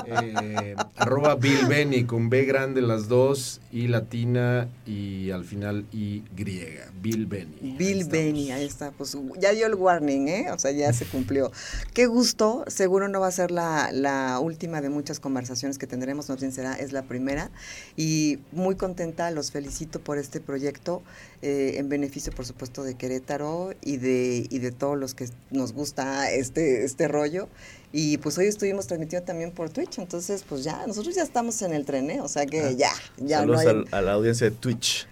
eh, 0.06 0.75
arroba 0.97 1.35
Bill 1.35 1.66
Benny 1.66 2.04
con 2.04 2.30
B 2.30 2.44
grande 2.44 2.80
las 2.80 3.09
dos, 3.09 3.61
y 3.73 3.88
latina 3.88 4.68
y 4.87 5.30
al 5.30 5.44
final 5.44 5.85
Y 5.92 6.23
griega, 6.35 6.90
Bill 7.02 7.26
Benny. 7.26 7.76
Bill 7.76 8.04
Benny, 8.04 8.52
ahí 8.52 8.64
está, 8.64 8.90
pues 8.90 9.16
ya 9.38 9.52
dio 9.52 9.66
el 9.66 9.75
warning, 9.75 10.28
¿eh? 10.28 10.50
o 10.50 10.59
sea, 10.59 10.70
ya 10.70 10.92
se 10.92 11.04
cumplió. 11.04 11.52
Qué 11.92 12.06
gusto, 12.06 12.64
seguro 12.68 13.09
no 13.09 13.20
va 13.20 13.28
a 13.28 13.32
ser 13.32 13.50
la, 13.50 13.90
la 13.92 14.38
última 14.40 14.80
de 14.80 14.88
muchas 14.88 15.20
conversaciones 15.20 15.76
que 15.76 15.87
tendremos, 15.87 16.28
no 16.28 16.37
bien 16.37 16.52
será, 16.52 16.75
es 16.75 16.92
la 16.92 17.02
primera, 17.02 17.50
y 17.97 18.38
muy 18.52 18.76
contenta, 18.76 19.30
los 19.30 19.50
felicito 19.50 20.00
por 20.00 20.16
este 20.16 20.40
proyecto 20.40 21.02
eh, 21.42 21.76
en 21.78 21.88
beneficio 21.88 22.30
por 22.31 22.47
supuesto 22.47 22.83
de 22.83 22.95
Querétaro 22.95 23.73
y 23.83 23.97
de, 23.97 24.47
y 24.49 24.59
de 24.59 24.73
todos 24.73 24.99
los 24.99 25.15
que 25.15 25.29
nos 25.51 25.73
gusta 25.73 26.31
este, 26.31 26.85
este 26.85 27.09
rollo. 27.09 27.49
Y 27.93 28.19
pues 28.19 28.39
hoy 28.39 28.47
estuvimos 28.47 28.87
transmitiendo 28.87 29.27
también 29.27 29.51
por 29.51 29.71
Twitch, 29.71 29.99
entonces 29.99 30.45
pues 30.49 30.63
ya, 30.63 30.87
nosotros 30.87 31.15
ya 31.15 31.23
estamos 31.23 31.61
en 31.63 31.73
el 31.73 31.85
tren, 31.85 32.11
¿eh? 32.11 32.21
o 32.21 32.29
sea 32.29 32.47
que 32.47 32.61
ah, 32.61 32.71
ya, 32.71 32.93
ya 33.17 33.39
Saludos 33.39 33.87
a 33.91 34.01
la 34.01 34.13
audiencia 34.13 34.49
de 34.49 34.57
Twitch. 34.57 35.09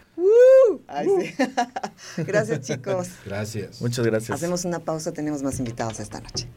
gracias 2.18 2.60
chicos. 2.62 3.08
Gracias. 3.24 3.80
Muchas 3.80 4.04
gracias. 4.04 4.30
Hacemos 4.30 4.64
una 4.64 4.80
pausa, 4.80 5.12
tenemos 5.12 5.42
más 5.42 5.58
invitados 5.58 6.00
esta 6.00 6.20
noche. 6.20 6.48